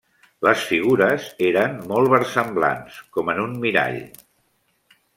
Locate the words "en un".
3.37-3.57